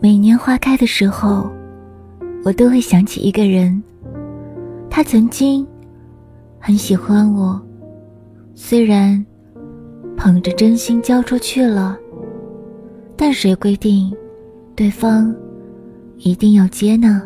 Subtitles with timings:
[0.00, 1.50] 每年花开的时候
[2.44, 3.82] 我都会想起一个人。
[4.90, 5.66] 他曾经
[6.58, 7.60] 很喜欢我
[8.54, 9.24] 虽然
[10.16, 11.98] 捧着真心交出去了
[13.14, 14.10] 但谁规定
[14.74, 15.34] 对方
[16.16, 17.22] 一定要接呢